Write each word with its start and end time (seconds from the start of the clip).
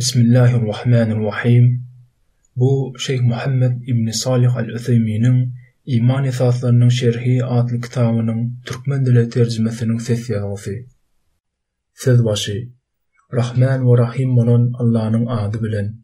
Bismillahirrahmanirrahim. 0.00 1.80
Bu 2.56 2.94
Şeyh 2.98 3.20
Muhammed 3.20 3.82
İbn 3.88 4.10
Salih 4.10 4.48
el 4.60 4.68
uthayminin 4.68 5.54
İman 5.86 6.24
Esaslarının 6.24 6.88
Şerhi 6.88 7.44
adlı 7.44 7.80
kitabının 7.80 8.58
Türkmen 8.66 9.06
dili 9.06 9.28
tercümesinin 9.28 9.98
ses 9.98 10.30
yazısı. 10.30 10.70
Ses 11.94 12.24
başı. 12.24 12.68
Rahman 13.32 13.92
ve 13.92 13.98
Rahim 13.98 14.38
olan 14.38 14.72
Allah'ın 14.78 15.26
adı 15.26 15.62
bilen. 15.62 15.96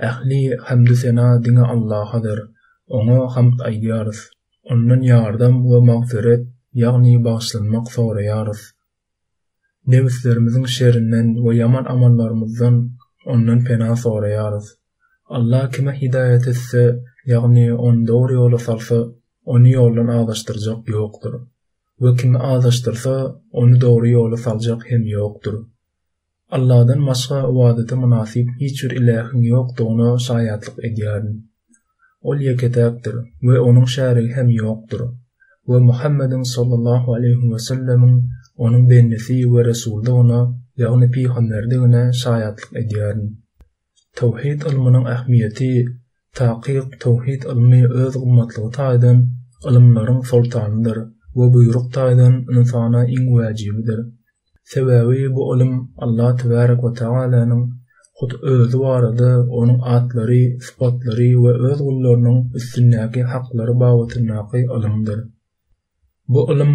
Ehli 0.00 0.56
hamd 0.56 0.86
sena 0.92 1.44
dinga 1.44 1.62
Allah'adır. 1.66 2.40
Ona 2.88 3.36
hamd 3.36 3.58
aydırız. 3.58 4.30
Onun 4.62 5.00
yardım 5.02 5.72
ve 5.72 5.80
mağfiret 5.92 6.46
yani 6.72 7.24
başın 7.24 7.70
mağfiret 7.72 8.26
yarız. 8.26 8.74
Nefslerimizin 9.86 10.64
şerrinden 10.64 11.44
ve 11.48 11.56
yaman 11.56 11.84
amallarımızdan 11.84 12.97
ondan 13.28 13.64
pena 13.64 13.96
sorayarız. 13.96 14.78
Allah 15.26 15.70
kime 15.70 16.00
hidayet 16.02 16.48
etse, 16.48 17.00
yani 17.26 17.74
on 17.74 18.06
doğru 18.06 18.32
yolu 18.34 18.58
sarsa, 18.58 19.04
onu 19.44 19.68
yoldan 19.68 20.06
ağlaştıracak 20.06 20.88
yoktur. 20.88 21.32
Ve 22.00 22.14
kim 22.14 22.36
ağlaştırsa, 22.36 23.34
onu 23.52 23.80
doğru 23.80 24.08
yolu 24.08 24.36
salacak 24.36 24.82
hem 24.90 25.06
yoktur. 25.06 25.54
Allah'dan 26.50 27.06
başka 27.06 27.54
vaadete 27.54 27.94
münasip 27.96 28.48
hiçbir 28.60 28.90
ilahın 28.90 29.40
yok 29.40 29.70
o'nu 29.80 30.20
şayatlık 30.20 30.84
ediyarın. 30.84 31.50
Ol 32.22 32.36
yeketektir 32.36 33.14
ve 33.42 33.60
onun 33.60 33.84
şehri 33.84 34.32
hem 34.32 34.48
yoktur. 34.48 35.00
Ve 35.68 35.78
Muhammedin 35.78 36.42
sallallahu 36.42 37.14
aleyhi 37.14 37.52
ve 37.54 37.58
sellemin 37.58 38.28
onun 38.56 38.88
bennesi 38.90 39.52
ve 39.54 39.64
resulde 39.64 40.10
ona 40.12 40.54
ýa-ni 40.82 41.06
pihanlarda 41.14 41.76
güne 41.82 42.00
şaýatlyk 42.22 42.74
edýär. 42.82 43.16
Tawhid 44.18 44.60
ilminiň 44.70 45.04
ähmiýeti, 45.14 45.70
taqiq 46.40 46.92
tawhid 47.04 47.42
ilmi 47.54 47.80
öz 48.02 48.12
gymmatlygy 48.24 48.68
taýdan 48.76 49.16
ilimlaryň 49.70 50.20
sultanydyr 50.30 50.98
we 51.40 51.46
bu 51.56 51.62
ýuruk 51.64 51.88
taýdan 51.96 52.34
insana 52.60 53.00
iň 53.16 53.24
wajibidir. 53.36 53.98
Sebäbi 54.74 55.24
bu 55.38 55.42
ilim 55.54 55.72
Allah 56.06 56.28
tebarak 56.42 56.80
we 56.86 56.90
taala-nyň 57.00 57.62
hut 58.20 58.32
özü 58.52 58.78
warady, 58.84 59.32
onuň 59.62 59.78
atlary, 59.96 60.42
sifatlary 60.68 61.30
we 61.44 61.52
öz 61.72 61.78
gullarynyň 61.88 62.36
üstünäki 62.60 63.20
haqlary 63.34 63.74
bawatynaky 63.84 64.60
ilimdir. 64.78 65.18
Bu 66.32 66.40
ilim 66.54 66.72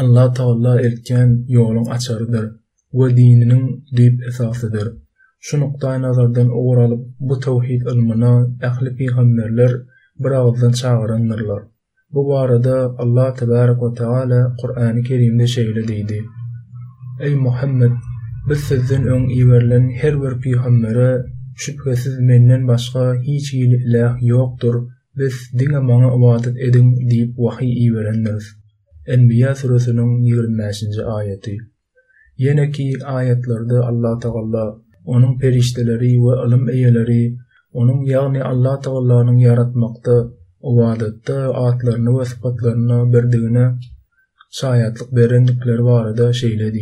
Allah 0.00 0.26
taala 0.42 0.72
ertgen 0.90 1.28
yolun 1.58 1.86
açarıdır. 1.98 2.46
we 2.98 3.06
dininiň 3.16 3.64
diýip 3.98 4.16
esasydyr. 4.30 4.88
Şu 5.46 5.54
nukdaýy 5.62 5.98
nazardan 6.06 6.48
ogralyp 6.60 7.00
bu 7.30 7.34
tawhid 7.46 7.82
ilmini 7.92 8.28
ähli 8.68 8.90
peýgamberler 9.00 9.72
bir 10.26 10.32
awzdan 10.40 10.72
çağıranlar. 10.80 11.40
Bu 12.14 12.22
barada 12.28 12.76
Allah 13.04 13.28
tebarak 13.40 13.78
we 13.86 13.90
taala 14.02 14.38
Qur'an-ı 14.60 15.02
Kerimde 15.08 15.46
şeýle 15.54 15.82
diýdi. 15.90 16.18
Ey 17.26 17.34
Muhammed, 17.46 17.94
biz 18.48 18.60
sizden 18.68 19.02
öň 19.14 19.24
iwerlen 19.40 19.84
her 20.00 20.14
bir 20.22 20.32
peýgamberi 20.46 21.10
şüphesiz 21.62 22.14
menden 22.28 22.62
başga 22.70 23.04
hiç 23.28 23.46
ilah 23.62 24.14
ýokdur. 24.28 24.74
Biz 25.18 25.34
diňe 25.58 25.80
maňa 25.90 26.10
ibadat 26.18 26.56
edin 26.68 26.88
diýip 27.12 27.32
wahy 27.46 27.70
iwerenler. 27.86 28.42
Enbiya 29.16 29.50
suresiniň 29.60 30.10
25-nji 30.34 31.02
aýaty. 31.18 31.56
Yene 32.38 32.70
ki 32.72 32.94
ayetlerde 33.06 33.78
Allah 33.78 34.18
Teala 34.18 34.76
onun 35.04 35.38
perişteleri 35.38 36.06
ve 36.08 36.46
ilim 36.48 36.68
eyeleri 36.68 37.36
onun 37.72 38.02
yani 38.02 38.44
Allah 38.44 38.80
Teala'nın 38.80 39.36
yaratmakta 39.36 40.24
uvadatta 40.62 41.52
atlarını 41.54 42.18
ve 42.20 42.24
sıfatlarını 42.24 43.12
berdiğine 43.12 43.74
şayetlik 44.50 45.12
berendikleri 45.12 45.84
var 45.84 46.16
da 46.18 46.32
şeyle 46.32 46.72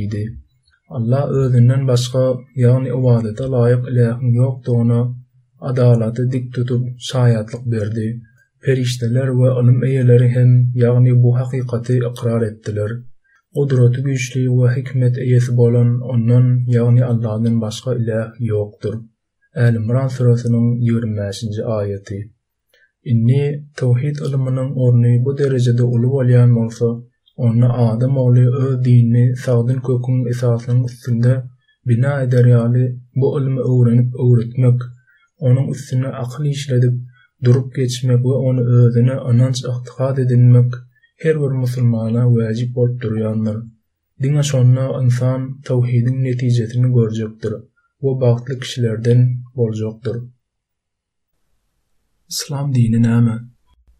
Allah 0.88 1.28
özünden 1.30 1.88
başka 1.88 2.34
yani 2.56 2.94
uvadata 2.94 3.52
layık 3.52 3.88
ilahın 3.92 4.32
yoktu 4.34 4.72
ona 4.72 5.14
adalatı 5.60 6.30
dik 6.32 6.54
tutup 6.54 6.86
şayetlik 6.98 7.66
berdi. 7.66 8.20
Perişteler 8.62 9.28
ve 9.38 9.48
ilim 9.64 9.84
eyeleri 9.84 10.28
hem 10.28 10.70
yani 10.74 11.22
bu 11.22 11.36
hakikati 11.38 11.96
ikrar 11.98 12.42
ettiler.'' 12.42 13.11
Qudrat 13.56 13.94
güýçli 14.04 14.40
we 14.58 14.66
hikmet 14.74 15.18
eýesi 15.24 15.52
bolan 15.60 15.88
onnun, 16.12 16.46
ýagny 16.74 17.02
Allahdan 17.12 17.56
başga 17.64 17.90
ilah 18.00 18.28
ýokdur. 18.48 18.94
Äl 19.64 19.74
Imran 19.80 20.08
surasynyň 20.14 20.66
25-nji 20.86 21.62
aýaty. 21.78 22.16
Inni 23.12 23.42
tawhid 23.82 24.16
ulumynyň 24.28 24.68
orny 24.86 25.12
bu 25.26 25.34
derejede 25.42 25.84
uly 25.94 26.08
bolýan 26.14 26.54
bolsa, 26.58 26.88
onu 27.48 27.68
adam 27.88 28.14
oly 28.26 28.44
ö 28.62 28.64
dinni 28.86 29.24
sagdyn 29.44 29.80
kökün 29.90 30.18
esasynyň 30.32 30.78
üstünde 30.88 31.32
bina 31.92 32.12
ederýäli 32.24 32.84
bu 33.20 33.26
ulmy 33.36 33.60
öwrenip 33.72 34.10
öwretmek, 34.26 34.78
onuň 35.46 35.66
üstüne 35.76 36.08
akly 36.24 36.48
işledip 36.58 36.94
durup 37.44 37.68
geçmek 37.76 38.20
we 38.26 38.34
onu 38.48 38.62
özüne 38.80 39.16
anans 39.32 39.58
ahtiqat 39.74 40.16
edinmek 40.24 40.70
her 41.22 41.34
bir 41.42 41.52
musulmana 41.62 42.22
wajib 42.38 42.74
bolup 42.76 43.02
durýanlar. 43.02 43.56
Diňe 44.22 44.42
şonda 44.50 44.84
insan 45.04 45.40
tawhidiň 45.68 46.16
netijesini 46.28 46.88
görjekdir 46.98 47.52
we 48.02 48.12
baxtly 48.24 48.58
kişilerden 48.62 49.20
boljakdyr. 49.56 50.16
İslam 52.28 52.74
dini 52.74 53.00
näme? 53.02 53.36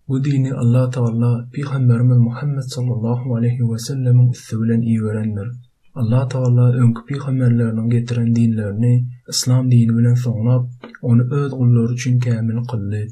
Bu 0.09 0.25
dini 0.25 0.55
Allah 0.55 0.91
Taala 0.91 1.50
Peygamberimiz 1.55 2.16
Muhammed 2.19 2.62
sallallahu 2.75 3.34
aleyhi 3.37 3.62
ve 3.72 3.78
sellem 3.78 4.31
üstünden 4.31 4.81
iýerendir. 4.83 5.49
Allah 5.94 6.28
Taala 6.28 6.72
öňkü 6.83 7.03
peýgamberleriň 7.09 7.91
getiren 7.91 8.34
dinlerini 8.37 9.09
İslam 9.28 9.71
dini 9.71 9.93
bilen 9.99 10.15
soňlap, 10.15 10.71
onu 11.03 11.22
öz 11.34 11.50
gullary 11.53 11.94
üçin 11.94 12.19
kämil 12.19 12.65
kıldy. 12.72 13.03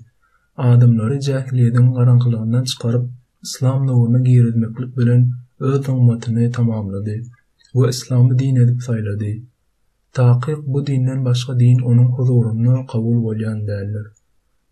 Adamlary 0.56 1.16
jahiliýetiň 1.28 1.94
garanqylygyndan 1.98 2.64
çykaryp 2.64 3.04
İslam 3.42 3.84
döwrüne 3.88 4.20
giridmekle 4.30 4.86
bilən 4.96 5.20
övütün 5.66 6.00
mətnini 6.08 6.48
tamamladı. 6.56 7.14
Və 7.78 7.88
İslam 7.92 8.26
din 8.40 8.56
dəf 8.60 8.72
qayradı. 8.86 9.30
Taqiq 10.18 10.58
bu 10.74 10.82
dindən 10.90 11.22
başqa 11.28 11.54
din 11.60 11.78
onun 11.92 12.10
huzurunu 12.18 12.74
qəbul 12.92 13.22
vələn 13.28 13.62
dənlər. 13.70 14.06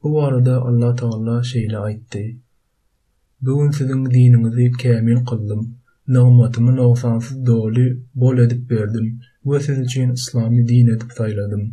Bu 0.03 0.13
varıda 0.17 0.57
Allah 0.73 0.91
Taala 1.01 1.39
şeyli 1.53 1.79
aytdı. 1.85 2.23
"Bu 3.49 3.57
sizin 3.79 4.05
dininiz 4.17 4.77
kamil 4.83 5.21
qıldım. 5.33 5.63
Nəmatımı 6.19 6.73
nəfsəniz 6.81 7.33
dolu 7.47 7.87
bol 8.25 8.39
edib 8.45 8.71
verdim. 8.77 9.09
Bu 9.45 9.61
sizin 9.61 9.83
cin 9.95 10.11
İslamı 10.19 10.69
din 10.73 10.87
edib 10.97 11.11
qayradım." 11.23 11.65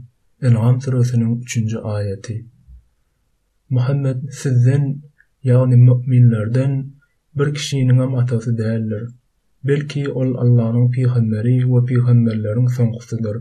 Elham 0.42 0.82
surasının 0.88 1.36
3-cü 1.42 1.78
ayəti. 1.98 2.36
Məhəmməd 3.80 4.20
Ya'ni 5.46 5.78
on 5.94 6.78
bir 7.38 7.50
kishiñiň 7.56 8.00
hem 8.02 8.14
atasy 8.22 8.52
däldir. 8.62 9.02
Belki 9.68 10.04
ol 10.22 10.30
Allahnyň 10.44 10.88
hyzmary 11.16 11.52
we 11.74 11.82
hemme 12.08 12.32
allaryň 12.36 12.68
soňguçydyr. 12.78 13.36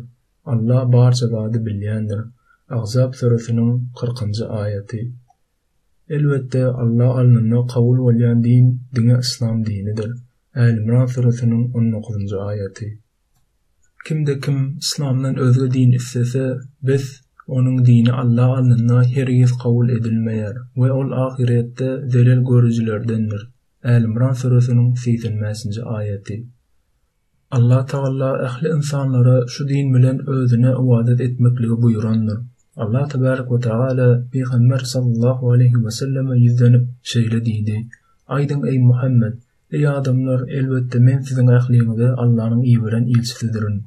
Allah 0.55 0.81
barsylady 0.95 1.59
bilýendir. 1.69 2.21
Ağzab 2.71 3.11
sursynyň 3.21 3.71
40-njy 4.03 4.45
ayaty. 4.63 5.01
Allah 6.83 7.11
ananyň 7.23 7.57
gaul 7.75 7.99
we 8.07 8.13
liandin 8.21 8.67
diňe 8.97 9.19
islam 9.25 9.65
dinidir. 9.69 10.11
El-Maraf 10.67 11.11
sursynyň 11.17 11.63
19-njy 11.83 12.39
ayaty. 12.51 12.89
Kimde 14.07 14.41
kim 14.45 14.59
islamdan 14.85 15.35
özügi 15.45 15.73
din 15.75 15.93
üsese, 15.93 16.45
biz 16.83 17.24
Onun 17.47 17.85
dini 17.87 18.13
Allah 18.13 18.57
alnına 18.57 19.05
her 19.05 19.27
yif 19.29 19.53
qawul 19.63 19.89
edilmeyer 19.89 20.55
ve 20.77 20.93
ol 20.93 21.13
ahirette 21.13 22.03
zelil 22.09 22.41
görücülerdendir. 22.51 23.49
Elmran 23.85 24.33
Suresinin 24.33 24.95
Sifin 24.95 25.41
Mesinci 25.41 25.83
ayeti. 25.85 26.47
Allah 27.51 27.87
taala 27.87 28.45
ahli 28.47 28.69
insanlara 28.69 29.45
şu 29.49 29.69
din 29.69 29.91
milen 29.93 30.27
özüne 30.29 30.77
uvadet 30.77 31.21
etmekle 31.21 31.69
buyurandır. 31.69 32.39
Allah 32.77 33.09
tabarik 33.09 33.53
ve 33.53 33.59
taala 33.61 34.25
Peygamber 34.33 34.79
sallallahu 34.79 35.51
aleyhi 35.53 35.85
ve 35.85 35.91
selleme 35.91 36.39
yüzdenip 36.39 36.89
şeyle 37.03 37.41
dedi. 37.41 37.77
Aydın 38.27 38.67
ey 38.67 38.79
Muhammed, 38.79 39.35
ey 39.71 39.89
adamlar 39.89 40.49
elbette 40.49 40.99
men 40.99 41.21
sizin 41.21 41.47
ahliyyini 41.47 41.99
de 41.99 42.11
Allah'ın 42.11 42.61
iyi 42.63 42.85
veren 42.85 43.05
ilçisidirin. 43.05 43.83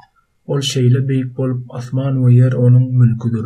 ol 0.54 0.62
şeyle 0.74 1.00
beýik 1.10 1.30
bolup 1.38 1.62
asman 1.78 2.14
we 2.24 2.30
ýer 2.36 2.54
onuň 2.66 2.84
mülküdür. 3.00 3.46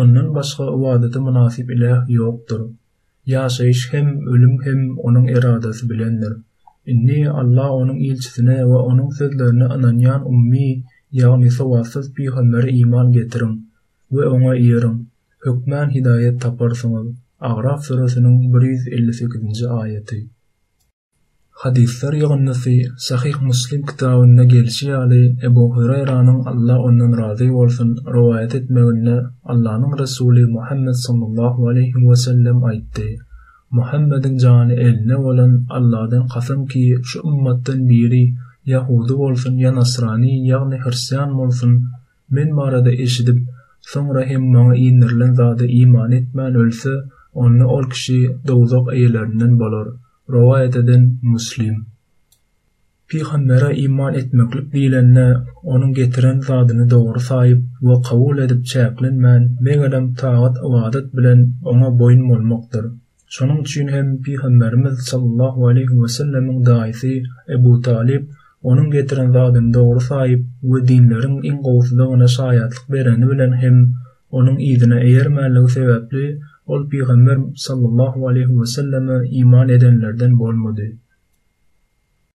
Ondan 0.00 0.26
başga 0.36 0.64
wadaty 0.82 1.18
munasip 1.28 1.66
ile 1.76 1.92
ýokdur. 2.16 2.60
Ýaşaýyş 3.34 3.80
hem 3.94 4.08
ölüm 4.34 4.54
hem 4.66 4.80
onuň 5.10 5.26
iradasy 5.36 5.84
bilendir. 5.94 6.32
Inni 6.92 7.18
Allah 7.40 7.68
onuň 7.80 7.98
ilçisine 8.10 8.56
we 8.70 8.78
onuň 8.90 9.10
sözlerine 9.20 9.66
ananyan 9.78 10.22
ummi 10.34 10.68
ýagny 11.22 11.50
sowasyz 11.58 12.04
bihamlary 12.18 12.70
iman 12.82 13.06
getirin 13.18 13.52
we 14.10 14.22
oňa 14.34 14.52
ýerin. 14.66 14.96
Hükmän 15.48 15.88
hidayet 15.96 16.36
taparsyňyz. 16.44 17.06
Ağraf 17.48 17.80
suresinin 17.86 18.36
158. 18.52 19.64
ayeti. 19.82 20.20
Hadisler 21.62 22.12
yığınnası 22.12 22.70
Sahih 22.98 23.42
Müslim 23.42 23.82
kitabında 23.86 24.44
gelişi 24.44 24.94
Ali 24.96 25.36
Ebu 25.42 25.76
Hurayra'nın 25.76 26.40
Allah 26.44 26.78
ondan 26.80 27.18
razı 27.22 27.54
olsun 27.54 27.96
rivayet 28.06 28.54
etmeğinde 28.54 29.22
Allah'ın 29.44 29.98
Resulü 29.98 30.46
Muhammed 30.46 30.92
sallallahu 30.92 31.68
aleyhi 31.68 32.10
ve 32.10 32.16
sellem 32.16 32.64
aytti. 32.64 33.18
Muhammed'in 33.70 34.36
canı 34.38 34.72
eline 34.72 35.16
olan 35.16 35.64
Allah'dan 35.70 36.26
kasam 36.34 36.66
ki 36.66 36.96
şu 37.04 37.18
ümmetten 37.24 37.88
biri 37.88 38.34
Yahudi 38.66 39.12
olsun 39.12 39.54
ya 39.56 39.74
Nasrani 39.74 40.46
ya 40.46 40.70
Hristiyan 40.84 41.32
olsun 41.32 41.86
men 42.30 42.54
marada 42.54 42.90
eşidip 42.92 43.38
sonra 43.80 44.24
hem 44.24 44.46
mağa 44.52 44.74
inirlen 44.76 45.32
zade 45.32 45.68
iman 45.68 46.12
etmen 46.12 46.54
ölse 46.54 46.90
onu 47.34 47.66
ol 47.66 47.90
kişi 47.90 48.36
dozoq 48.48 48.92
eylerinden 48.94 49.58
bolar. 49.60 49.88
rawa 50.34 50.56
ededen 50.66 51.02
muslim. 51.34 51.76
Pi 53.08 53.20
iman 53.76 54.14
etmeklik 54.14 54.72
dilenle, 54.72 55.36
onun 55.62 55.92
getiren 55.92 56.40
zadini 56.40 56.90
doğr 56.90 57.16
sahib, 57.18 57.60
wa 57.86 57.96
qawul 58.08 58.36
edip 58.44 58.60
chaglin 58.72 59.16
men, 59.24 59.42
adam 59.86 60.14
ta'at 60.14 60.54
oadat 60.68 61.06
bilen, 61.16 61.40
ona 61.64 61.98
boyn 62.00 62.20
molmokdir. 62.30 62.84
Sonon 63.36 63.62
chun 63.70 63.88
hem, 63.94 64.18
Peygamberimiz 64.24 64.96
sallallahu 65.10 65.66
aleyhi 65.68 66.02
ve 66.02 66.08
sallam'in 66.08 66.66
da'isi, 66.70 67.12
Ebu 67.56 67.72
Talib, 67.82 68.22
onun 68.62 68.90
getiren 68.90 69.30
zadini 69.36 69.74
doğr 69.74 70.00
sahib, 70.00 70.40
wa 70.70 70.78
dinlerin 70.88 71.36
inqovzda 71.50 72.04
ona 72.14 72.26
shayadlik 72.38 72.86
beren 72.92 73.22
ulen 73.22 73.52
hem, 73.62 73.76
onun 74.38 74.56
idina 74.58 74.98
eyer 75.00 75.28
maliq 75.38 75.66
thababli, 75.76 76.26
ol 76.74 76.82
Peygamber 76.94 77.38
sallallahu 77.66 78.28
aleyhi 78.28 78.60
ve 78.60 78.66
selleme 78.66 79.28
iman 79.30 79.68
edenlerden 79.68 80.38
bolmadı. 80.38 80.82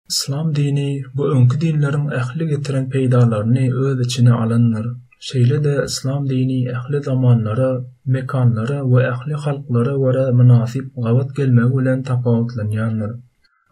İslam 0.10 0.56
dini 0.56 1.02
bu 1.16 1.28
önkü 1.32 1.62
dinlerin 1.62 2.10
ehli 2.10 2.48
getiren 2.48 2.90
peydalarını 2.90 3.76
öz 3.76 4.06
içine 4.08 4.34
alanlar. 4.34 4.86
Şeyle 5.20 5.64
de 5.64 5.84
İslam 5.86 6.30
dini 6.30 6.68
ehli 6.70 7.04
zamanlara, 7.04 7.82
mekanlara 8.06 8.86
ve 8.92 9.04
ehli 9.04 9.34
halklara 9.34 10.00
vara 10.00 10.32
münasip 10.32 10.86
gawat 10.96 11.36
gelme 11.36 11.66
ulen 11.66 12.04
tapavutlanyanlar. 12.04 13.12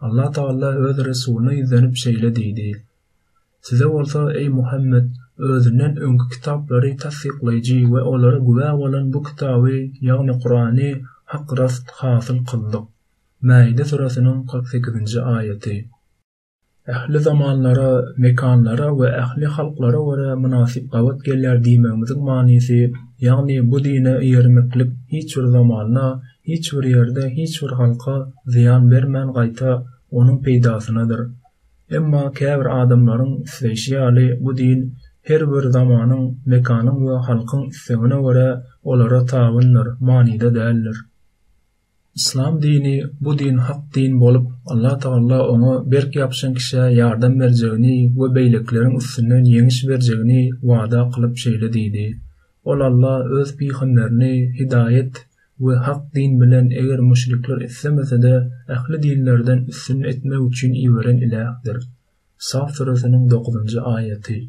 Allah 0.00 0.30
Ta'ala 0.32 0.70
öz 0.76 1.06
Resulüne 1.06 1.58
izlenip 1.58 1.96
şeyle 1.96 2.36
deydi. 2.36 2.82
Size 3.60 3.86
olsa 3.86 4.32
ey 4.32 4.48
Muhammed, 4.48 5.08
özünden 5.38 5.96
öňkü 6.00 6.28
kitaplary 6.34 6.90
tasdiqleýiji 6.96 7.80
we 7.92 8.00
olara 8.02 8.38
güwa 8.38 8.72
bolan 8.80 9.12
bu 9.12 9.22
kitaby, 9.24 9.76
ýagny 10.08 10.34
Qur'any 10.42 10.82
haq 11.32 11.54
rast 11.60 11.90
hasyl 12.00 12.38
kyldyk. 12.50 12.84
Maide 13.40 13.84
surasynyň 13.84 14.44
48. 14.46 14.94
nji 15.02 15.20
aýaty. 15.22 15.74
Ähli 16.94 17.18
zamanlara, 17.28 17.88
mekanlara 18.18 18.88
we 18.98 19.06
ähli 19.22 19.46
halklara 19.56 20.00
wara 20.08 20.36
munasip 20.36 20.84
gawat 20.92 21.18
gelýär 21.28 21.58
diýmegimiziň 21.66 22.20
manysy, 22.30 22.78
ýagny 23.26 23.56
bu 23.70 23.78
dini 23.84 24.14
ýermeklik 24.28 24.90
hiç 25.16 25.36
bir 25.36 25.46
zamanda, 25.56 26.10
hiç 26.44 26.72
bir 26.72 26.82
ýerde, 26.92 27.24
hiç 27.38 27.62
bir 27.62 27.72
halka 27.80 28.16
ziyan 28.46 28.90
bermän 28.90 29.28
gaýta 29.38 29.70
onuň 30.18 30.38
peýdasynadyr. 30.44 31.20
Emma 31.98 32.24
käbir 32.40 32.66
adamlaryň 32.82 33.32
süýşiýäli 33.56 34.26
bu 34.44 34.56
din 34.56 34.80
her 35.28 35.40
bir 35.52 35.70
zamanın, 35.70 36.38
mekanın 36.46 37.06
ve 37.08 37.12
halkın 37.18 37.62
istemine 37.62 38.22
göre 38.22 38.62
olara 38.82 39.24
tavınlar, 39.24 39.88
manide 40.00 40.54
değerler. 40.54 40.94
İslam 42.14 42.62
dini 42.62 43.02
bu 43.20 43.38
din 43.38 43.56
hak 43.56 43.94
din 43.96 44.20
bolup 44.20 44.50
Allah 44.66 44.98
Teala 44.98 45.48
onu 45.48 45.90
berk 45.92 46.16
yapşan 46.16 46.54
kişiye 46.54 46.82
yardım 46.82 47.40
bereceğini 47.40 48.12
ve 48.20 48.34
beyliklerin 48.34 48.96
üstünden 48.96 49.44
yeniş 49.44 49.88
bereceğini 49.88 50.50
vaada 50.62 51.10
kılıp 51.14 51.36
şeyle 51.36 51.68
dedi. 51.72 52.20
Ol 52.64 52.80
Allah 52.80 53.24
öz 53.40 53.56
pihanlarını 53.56 54.28
hidayet 54.60 55.26
ve 55.60 55.74
hak 55.76 56.14
din 56.14 56.40
bilen 56.40 56.70
eğer 56.70 56.98
müşrikler 56.98 57.60
istemese 57.60 58.22
de 58.22 58.50
ehli 58.68 59.02
dinlerden 59.02 59.58
üstün 59.64 60.02
etme 60.02 60.36
için 60.50 60.72
iveren 60.74 61.16
ilahdır. 61.16 61.86
Saf 62.38 62.72
Suresinin 62.76 63.30
9. 63.30 63.76
ayeti. 63.84 64.48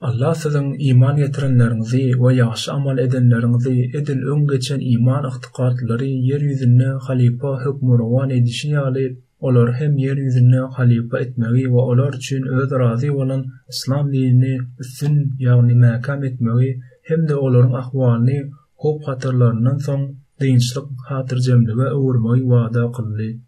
Allah 0.00 0.34
sizin 0.34 0.76
iman 0.78 1.16
getirenlerinizi 1.16 2.12
ve 2.22 2.34
yaxşı 2.34 2.72
amal 2.72 2.98
edenlerinizi 2.98 3.90
edil 3.98 4.22
ön 4.22 4.46
geçen 4.46 4.80
iman 4.82 5.24
ıhtıqatları 5.24 6.04
yeryüzünü 6.04 6.86
halipa 7.00 7.60
hükmürvan 7.60 8.30
edişini 8.30 8.78
alip, 8.78 9.18
olar 9.40 9.72
hem 9.72 9.96
yeryüzünü 9.96 10.60
halipa 10.72 11.18
etmeli 11.18 11.68
ve 11.70 11.78
olar 11.78 12.12
için 12.12 12.46
öz 12.46 12.70
razi 12.70 13.10
olan 13.10 13.44
İslam 13.68 14.12
dinini 14.12 14.58
üstün 14.80 15.32
yani 15.38 15.72
məkam 15.72 16.26
etmeli 16.26 16.80
hem 17.02 17.28
de 17.28 17.34
olorun 17.34 17.72
ahvalini 17.72 18.50
hop 18.76 19.08
hatırlarından 19.08 19.78
son 19.78 20.14
dinçlik 20.40 20.84
hatırcemliğe 21.08 21.92
uğurmayı 21.92 22.48
vada 22.48 22.92
kılli. 22.92 23.40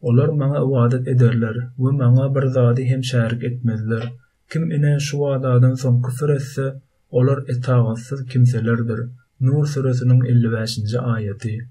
Olar 0.00 0.28
mana 0.28 0.64
uadet 0.64 1.08
ederler 1.08 1.56
ve 1.78 1.90
mana 1.98 2.34
bir 2.34 2.46
zadi 2.46 2.84
hem 2.84 3.04
şarik 3.04 3.44
etmezler.'' 3.44 4.12
kim 4.50 4.70
ine 4.70 4.98
şu 5.00 5.26
adadan 5.26 5.74
son 5.74 6.02
küfür 6.02 6.28
etse, 6.28 6.74
olar 7.10 7.38
etağatsız 7.48 8.24
kimselerdir. 8.24 9.00
Nur 9.40 9.66
Suresinin 9.66 10.24
55. 10.24 10.78
ayeti. 11.02 11.68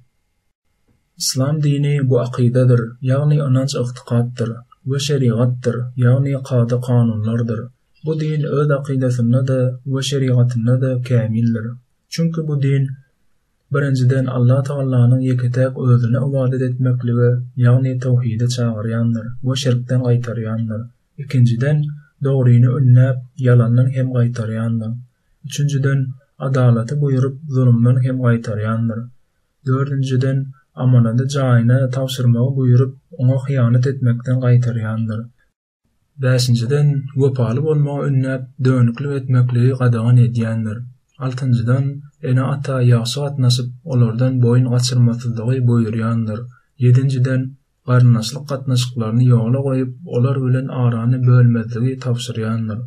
İslam 1.18 1.64
dini 1.64 2.10
bu 2.10 2.20
akidedir, 2.20 2.82
yani 3.02 3.44
anac 3.44 3.76
ıhtıqattır 3.80 4.50
ve 4.86 5.00
şeriattır, 5.00 5.76
yani 5.96 6.34
qadı 6.44 6.82
kanunlardır. 6.88 7.60
Bu 8.06 8.20
din 8.20 8.44
öz 8.44 8.72
akidesinde 8.72 9.48
de 9.48 9.74
ve 9.86 10.02
şeriatinde 10.02 10.82
de 10.82 11.02
kamildir. 11.02 11.66
Çünkü 12.10 12.48
bu 12.48 12.62
din 12.62 12.88
Birinciden 13.74 14.26
Allah 14.26 14.64
Taala'nın 14.64 15.20
yeketek 15.20 15.78
özüne 15.80 16.18
ibadet 16.18 16.62
etmekli 16.62 17.18
ve 17.18 17.34
yani 17.56 18.00
tevhide 18.00 18.48
çağıryandır 18.48 19.26
ve 19.44 19.56
şirkten 19.56 20.04
kaytaryandır. 20.04 20.82
İkinciden 21.18 21.84
Döwriň 22.26 22.64
önnäp, 22.72 23.18
yalandan 23.46 23.90
hem 23.96 24.08
gaýtorýandyr. 24.14 24.94
3-nji 25.54 25.82
dän 25.84 26.00
adalaty 26.48 26.96
buýuryp, 26.98 27.36
zynymny 27.56 28.02
hem 28.08 28.18
gaýtorýandyr. 28.24 29.04
4-nji 29.70 30.18
dän 30.24 30.40
amanady 30.86 31.28
jaýyny 31.36 31.78
tassyrmagy 31.96 32.56
buýuryp, 32.58 32.96
ony 33.22 33.38
hyýanat 33.46 33.86
etmekden 33.92 34.42
gaýtorýandyr. 34.46 35.20
5-nji 36.26 36.70
dän 36.74 36.90
öpälib 37.28 37.70
olmagyny 37.74 38.08
önnäp, 38.10 38.50
döňükle 38.66 39.14
gitmekli 39.14 39.68
hyýaň 39.68 40.24
edýändigdir. 40.26 40.82
6-njy 41.22 41.64
dän 41.70 42.40
ata 42.54 42.80
ýa-sawat 42.88 43.36
olardan 43.38 43.64
bolardan 43.90 44.42
boýun 44.46 44.74
açyrmatlygy 44.80 45.62
buýurýandyr. 45.70 46.42
7-nji 46.82 47.22
dän 47.30 47.50
qarnaslı 47.90 48.40
gatnaşyklaryny 48.50 49.26
yoğla 49.34 49.60
qoyib, 49.68 49.92
olar 50.16 50.38
ölen 50.48 50.68
aranı 50.84 51.20
bölmədiyi 51.30 51.94
tavsir 52.06 52.40
yandır. 52.44 52.80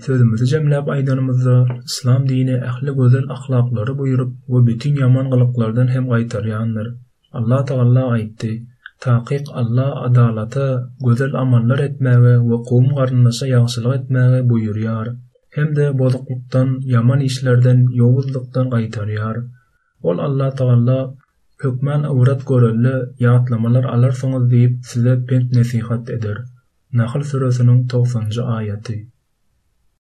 Sözümüzü 0.05 0.45
cemləb 0.55 0.91
aydanımızda, 0.91 1.55
İslam 1.91 2.27
dini 2.29 2.57
ahli 2.69 2.91
gözəl 2.99 3.31
axlaqları 3.37 3.97
buyurub, 3.97 4.31
ve 4.49 4.65
bütün 4.67 4.95
yaman 5.03 5.25
qalıqlardan 5.33 5.87
hem 5.95 6.07
qaytariyanlar. 6.13 6.87
Allah 7.31 7.63
ta 7.65 7.75
aytti. 8.09 8.51
Taqiq 9.05 9.45
Allah 9.61 9.89
adalata 10.09 10.67
gözəl 11.07 11.37
amanlar 11.45 11.79
etməyə 11.87 12.37
ve 12.51 12.61
qum 12.71 12.85
qarınlasa 12.99 13.47
yaxsılıq 13.55 13.95
etməyə 14.01 14.47
buyuruyar. 14.51 15.15
hemde 15.59 15.85
bozulukdan, 15.99 16.69
yaman 16.95 17.21
işlerden, 17.29 17.79
yowunlukdan 18.01 18.69
gaýtarýar. 18.75 19.39
Ol 20.09 20.17
Allah 20.27 20.47
Taala 20.61 20.95
hukman 21.63 22.01
wurat 22.17 22.45
görenli 22.51 22.93
ýatlamalar 23.27 23.85
alar 23.95 24.13
soňuzy 24.21 24.49
diýip 24.55 24.73
size 24.93 25.13
pint 25.31 25.47
nesihat 25.59 26.11
edýär. 26.17 26.41
Nahl 27.03 27.23
surasynyň 27.33 27.79
7-nji 27.95 28.99